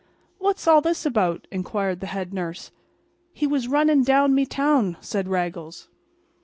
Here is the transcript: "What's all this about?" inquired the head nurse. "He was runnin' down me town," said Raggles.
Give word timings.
"What's 0.39 0.67
all 0.67 0.81
this 0.81 1.05
about?" 1.05 1.45
inquired 1.51 1.99
the 1.99 2.07
head 2.07 2.33
nurse. 2.33 2.71
"He 3.33 3.45
was 3.45 3.67
runnin' 3.67 4.01
down 4.01 4.33
me 4.33 4.47
town," 4.47 4.97
said 4.99 5.27
Raggles. 5.27 5.89